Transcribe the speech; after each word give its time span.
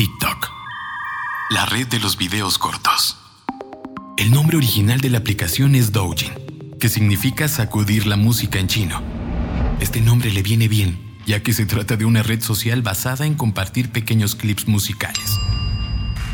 TikTok, 0.00 0.50
la 1.50 1.66
red 1.66 1.86
de 1.86 2.00
los 2.00 2.16
videos 2.16 2.56
cortos. 2.56 3.18
El 4.16 4.30
nombre 4.30 4.56
original 4.56 4.98
de 5.02 5.10
la 5.10 5.18
aplicación 5.18 5.74
es 5.74 5.92
Doujin, 5.92 6.32
que 6.80 6.88
significa 6.88 7.48
sacudir 7.48 8.06
la 8.06 8.16
música 8.16 8.58
en 8.58 8.66
chino. 8.66 9.02
Este 9.78 10.00
nombre 10.00 10.30
le 10.30 10.42
viene 10.42 10.68
bien, 10.68 11.18
ya 11.26 11.42
que 11.42 11.52
se 11.52 11.66
trata 11.66 11.98
de 11.98 12.06
una 12.06 12.22
red 12.22 12.40
social 12.40 12.80
basada 12.80 13.26
en 13.26 13.34
compartir 13.34 13.90
pequeños 13.90 14.36
clips 14.36 14.68
musicales. 14.68 15.38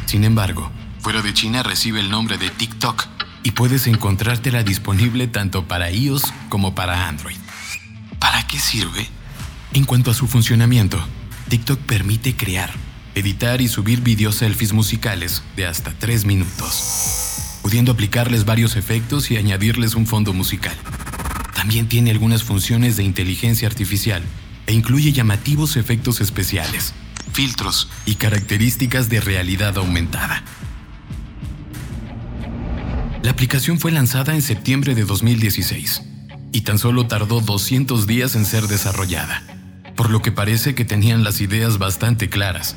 Sin 0.05 0.23
embargo, 0.23 0.71
fuera 1.01 1.21
de 1.21 1.35
China 1.35 1.65
recibe 1.65 1.99
el 1.99 2.09
nombre 2.09 2.39
de 2.39 2.51
TikTok 2.51 3.09
y 3.43 3.51
puedes 3.51 3.89
encontrártela 3.89 4.63
disponible 4.63 5.27
tanto 5.27 5.67
para 5.67 5.91
iOS 5.91 6.33
como 6.51 6.77
para 6.77 7.09
Android. 7.09 7.39
¿Para 8.21 8.47
qué 8.47 8.61
sirve? 8.61 9.09
En 9.73 9.83
cuanto 9.87 10.13
a 10.13 10.15
su 10.15 10.29
funcionamiento, 10.29 11.05
TikTok 11.49 11.81
permite 11.81 12.37
crear, 12.37 12.71
editar 13.17 13.63
y 13.63 13.69
subir 13.69 14.03
videos 14.03 14.37
selfies 14.37 14.75
musicales 14.75 15.43
de 15.57 15.67
hasta 15.67 15.91
3 15.91 16.27
minutos, 16.27 17.59
pudiendo 17.63 17.93
aplicarles 17.93 18.45
varios 18.45 18.77
efectos 18.77 19.31
y 19.31 19.39
añadirles 19.39 19.95
un 19.95 20.07
fondo 20.07 20.35
musical. 20.35 20.77
También 21.55 21.89
tiene 21.89 22.11
algunas 22.11 22.45
funciones 22.45 22.99
de 22.99 23.05
inteligencia 23.05 23.67
artificial 23.67 24.23
e 24.67 24.75
incluye 24.75 25.13
llamativos 25.13 25.79
efectos 25.79 26.21
especiales, 26.21 26.93
filtros 27.33 27.89
y 28.05 28.17
características 28.17 29.09
de 29.09 29.23
realidad 29.23 29.79
aumentada. 29.79 30.45
La 33.23 33.31
aplicación 33.31 33.81
fue 33.81 33.93
lanzada 33.93 34.35
en 34.35 34.43
septiembre 34.43 34.95
de 34.95 35.05
2016 35.05 36.03
y 36.53 36.61
tan 36.61 36.79
solo 36.79 37.07
tardó 37.07 37.41
200 37.41 38.07
días 38.07 38.37
en 38.37 38.45
ser 38.45 38.65
desarrollada, 38.69 39.43
por 39.97 40.11
lo 40.11 40.23
que 40.23 40.31
parece 40.31 40.75
que 40.75 40.85
tenían 40.85 41.25
las 41.25 41.41
ideas 41.41 41.79
bastante 41.79 42.29
claras. 42.29 42.77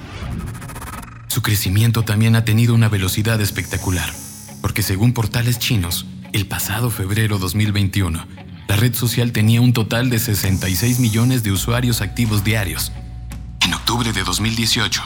Su 1.27 1.41
crecimiento 1.41 2.03
también 2.03 2.35
ha 2.35 2.45
tenido 2.45 2.73
una 2.73 2.89
velocidad 2.89 3.39
espectacular, 3.41 4.11
porque 4.61 4.81
según 4.81 5.13
portales 5.13 5.59
chinos, 5.59 6.05
el 6.31 6.47
pasado 6.47 6.89
febrero 6.89 7.37
2021, 7.37 8.25
la 8.67 8.75
red 8.75 8.95
social 8.95 9.31
tenía 9.31 9.61
un 9.61 9.73
total 9.73 10.09
de 10.09 10.19
66 10.19 10.99
millones 10.99 11.43
de 11.43 11.51
usuarios 11.51 12.01
activos 12.01 12.43
diarios. 12.43 12.91
En 13.61 13.73
octubre 13.73 14.13
de 14.13 14.23
2018, 14.23 15.01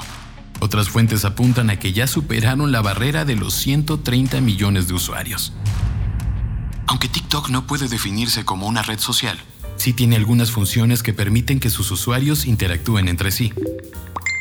otras 0.59 0.89
fuentes 0.89 1.25
apuntan 1.25 1.69
a 1.69 1.77
que 1.77 1.93
ya 1.93 2.07
superaron 2.07 2.71
la 2.71 2.81
barrera 2.81 3.25
de 3.25 3.35
los 3.35 3.53
130 3.55 4.39
millones 4.41 4.87
de 4.87 4.93
usuarios. 4.93 5.53
Aunque 6.87 7.07
TikTok 7.07 7.49
no 7.49 7.65
puede 7.65 7.87
definirse 7.87 8.45
como 8.45 8.67
una 8.67 8.81
red 8.81 8.99
social, 8.99 9.39
sí 9.77 9.93
tiene 9.93 10.15
algunas 10.15 10.51
funciones 10.51 11.03
que 11.03 11.13
permiten 11.13 11.59
que 11.59 11.69
sus 11.69 11.91
usuarios 11.91 12.45
interactúen 12.45 13.07
entre 13.07 13.31
sí. 13.31 13.53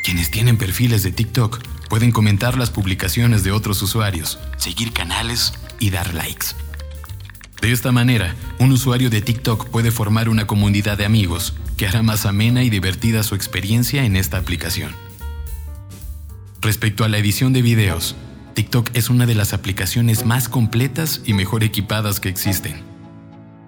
Quienes 0.04 0.30
tienen 0.30 0.58
perfiles 0.58 1.02
de 1.02 1.12
TikTok 1.12 1.62
pueden 1.88 2.10
comentar 2.10 2.56
las 2.56 2.70
publicaciones 2.70 3.44
de 3.44 3.52
otros 3.52 3.82
usuarios, 3.82 4.38
seguir 4.56 4.92
canales 4.92 5.52
y 5.78 5.90
dar 5.90 6.14
likes. 6.14 6.46
De 7.60 7.70
esta 7.70 7.92
manera, 7.92 8.34
un 8.58 8.72
usuario 8.72 9.08
de 9.10 9.20
TikTok 9.20 9.68
puede 9.68 9.90
formar 9.90 10.28
una 10.28 10.46
comunidad 10.46 10.98
de 10.98 11.04
amigos 11.04 11.54
que 11.76 11.86
hará 11.86 12.02
más 12.02 12.26
amena 12.26 12.64
y 12.64 12.70
divertida 12.70 13.22
su 13.22 13.34
experiencia 13.34 14.04
en 14.04 14.16
esta 14.16 14.38
aplicación. 14.38 14.92
Respecto 16.60 17.04
a 17.04 17.08
la 17.08 17.18
edición 17.18 17.52
de 17.52 17.62
videos, 17.62 18.16
TikTok 18.54 18.90
es 18.94 19.10
una 19.10 19.26
de 19.26 19.34
las 19.34 19.52
aplicaciones 19.52 20.24
más 20.26 20.48
completas 20.48 21.22
y 21.24 21.34
mejor 21.34 21.64
equipadas 21.64 22.20
que 22.20 22.28
existen. 22.28 22.91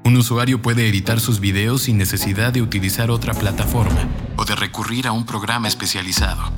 Un 0.05 0.19
usuario 0.19 0.61
puede 0.61 0.87
editar 0.87 1.19
sus 1.19 1.41
videos 1.41 1.85
sin 1.85 1.97
necesidad 1.97 2.53
de 2.53 2.61
utilizar 2.61 3.11
otra 3.11 3.33
plataforma 3.33 4.07
o 4.37 4.45
de 4.45 4.55
recurrir 4.55 5.07
a 5.07 5.13
un 5.13 5.25
programa 5.25 5.67
especializado. 5.67 6.53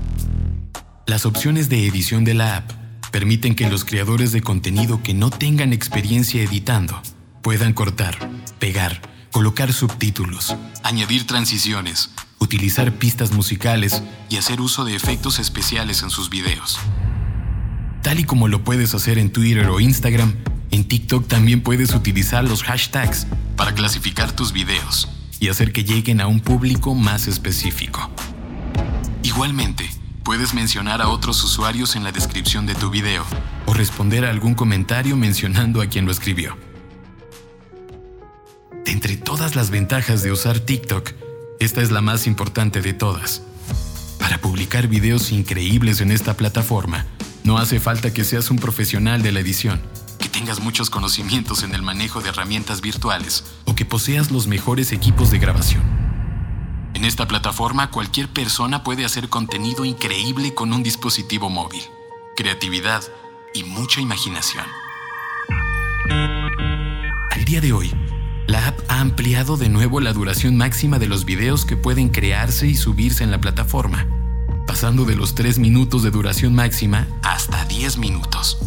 Las 1.07 1.27
opciones 1.27 1.69
de 1.69 1.87
edición 1.87 2.25
de 2.25 2.35
la 2.35 2.57
app 2.57 2.73
permiten 3.13 3.55
que 3.55 3.71
los 3.71 3.85
creadores 3.85 4.33
de 4.33 4.43
contenido 4.43 5.01
que 5.05 5.15
no 5.15 5.31
tengan 5.31 5.73
experiencia 5.73 6.43
editando 6.43 7.01
puedan 7.41 7.73
cortar, 7.73 8.19
pegar, 8.59 9.01
colocar 9.31 9.73
subtítulos, 9.73 10.57
añadir 10.83 11.25
transiciones, 11.25 12.11
utilizar 12.41 12.95
pistas 12.95 13.31
musicales 13.31 14.03
y 14.29 14.39
hacer 14.39 14.61
uso 14.61 14.85
de 14.85 14.97
efectos 14.97 15.39
especiales 15.39 16.03
en 16.03 16.11
sus 16.11 16.31
videos. 16.31 16.81
Tal 18.03 18.19
y 18.19 18.25
como 18.25 18.49
lo 18.49 18.65
puedes 18.65 18.93
hacer 18.93 19.19
en 19.19 19.31
Twitter 19.31 19.69
o 19.69 19.79
Instagram, 19.79 20.35
en 20.71 20.85
TikTok 20.85 21.29
también 21.29 21.63
puedes 21.63 21.95
utilizar 21.95 22.45
los 22.45 22.63
hashtags 22.63 23.27
para 23.57 23.75
clasificar 23.75 24.33
tus 24.33 24.53
videos 24.53 25.09
y 25.41 25.49
hacer 25.49 25.73
que 25.73 25.85
lleguen 25.85 26.21
a 26.21 26.27
un 26.27 26.41
público 26.41 26.95
más 26.95 27.29
específico. 27.29 28.11
Igualmente, 29.23 29.89
puedes 30.23 30.55
mencionar 30.55 31.03
a 31.03 31.09
otros 31.09 31.43
usuarios 31.45 31.97
en 31.97 32.05
la 32.05 32.13
descripción 32.13 32.67
de 32.67 32.75
tu 32.75 32.91
video 32.91 33.25
o 33.67 33.75
responder 33.75 34.25
a 34.25 34.31
algún 34.31 34.55
comentario 34.55 35.17
mencionando 35.17 35.83
a 35.83 35.87
quien 35.87 36.05
lo 36.05 36.13
escribió. 36.13 36.57
De 38.85 38.93
entre 38.93 39.17
todas 39.17 39.57
las 39.57 39.71
ventajas 39.71 40.23
de 40.23 40.33
usar 40.33 40.61
TikTok, 40.61 41.13
esta 41.61 41.83
es 41.83 41.91
la 41.91 42.01
más 42.01 42.27
importante 42.27 42.83
de 42.83 42.93
todas. 42.93 43.43
Para 44.19 44.39
publicar 44.39 44.89
videos 44.89 45.33
increíbles 45.33 46.01
en 46.01 46.11
esta 46.13 46.37
plataforma, 46.37 47.07
no 47.45 47.59
hace 47.59 47.81
falta 47.81 48.13
que 48.13 48.25
seas 48.25 48.51
un 48.51 48.59
profesional 48.59 49.23
de 49.23 49.33
la 49.33 49.41
edición, 49.41 49.81
tengas 50.39 50.61
muchos 50.61 50.91
conocimientos 50.91 51.63
en 51.63 51.75
el 51.75 51.81
manejo 51.81 52.21
de 52.21 52.29
herramientas 52.29 52.83
virtuales 52.83 53.43
o 53.65 53.75
que 53.75 53.87
poseas 53.87 54.31
los 54.31 54.47
mejores 54.47 54.93
equipos 54.93 55.31
de 55.31 55.39
grabación. 55.39 55.83
En 56.93 57.07
esta 57.07 57.27
plataforma 57.27 57.91
cualquier 57.91 58.29
persona 58.29 58.85
puede 58.85 59.07
hacer 59.07 59.31
contenido 59.31 59.87
increíble 59.87 60.53
con 60.53 60.75
un 60.75 60.83
dispositivo 60.83 61.49
móvil, 61.49 61.81
creatividad 62.37 63.03
y 63.55 63.65
mucha 63.65 64.03
imaginación. 64.03 64.67
Al 67.31 67.45
día 67.47 67.63
de 67.63 67.73
hoy, 67.73 67.95
la 68.47 68.67
app 68.67 68.79
ha 68.89 69.01
ampliado 69.01 69.57
de 69.57 69.71
nuevo 69.71 70.01
la 70.01 70.13
duración 70.13 70.59
máxima 70.59 70.99
de 70.99 71.07
los 71.07 71.25
videos 71.25 71.65
que 71.65 71.79
pueden 71.79 72.11
crearse 72.11 72.67
y 72.67 72.75
subirse 72.75 73.25
en 73.25 73.31
la 73.31 73.41
plataforma 73.41 74.07
pasando 74.67 75.07
de 75.07 75.17
los 75.17 75.35
3 75.35 75.59
minutos 75.61 76.03
de 76.03 76.11
duración 76.11 76.55
máxima 76.55 77.07
hasta 77.23 77.65
10 77.65 77.97
minutos. 77.97 78.59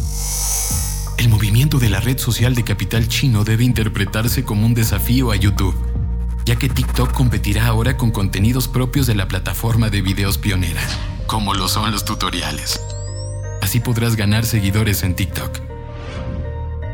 El 1.20 1.28
movimiento 1.28 1.78
de 1.78 1.90
la 1.90 2.00
red 2.00 2.16
social 2.16 2.54
de 2.54 2.64
capital 2.64 3.06
chino 3.06 3.44
debe 3.44 3.62
interpretarse 3.62 4.42
como 4.42 4.64
un 4.64 4.72
desafío 4.72 5.32
a 5.32 5.36
YouTube, 5.36 5.76
ya 6.46 6.56
que 6.56 6.70
TikTok 6.70 7.12
competirá 7.12 7.66
ahora 7.66 7.98
con 7.98 8.10
contenidos 8.10 8.68
propios 8.68 9.06
de 9.06 9.14
la 9.14 9.28
plataforma 9.28 9.90
de 9.90 10.00
videos 10.00 10.38
pionera, 10.38 10.80
como 11.26 11.52
lo 11.52 11.68
son 11.68 11.92
los 11.92 12.06
tutoriales. 12.06 12.80
Así 13.60 13.80
podrás 13.80 14.16
ganar 14.16 14.46
seguidores 14.46 15.02
en 15.02 15.14
TikTok. 15.14 15.58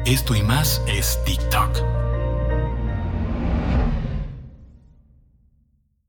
Esto 0.06 0.34
y 0.34 0.42
más 0.42 0.82
es 0.88 1.20
TikTok. 1.24 2.15